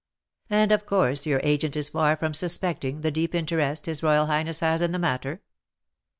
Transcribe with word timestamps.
"And, 0.49 0.71
of 0.71 0.87
course, 0.87 1.27
your 1.27 1.39
agent 1.43 1.75
is 1.75 1.89
far 1.89 2.17
from 2.17 2.33
suspecting 2.33 3.01
the 3.01 3.11
deep 3.11 3.35
interest 3.35 3.85
his 3.85 4.01
royal 4.01 4.25
highness 4.25 4.61
has 4.61 4.81
in 4.81 4.93
the 4.93 4.97
matter?" 4.97 5.43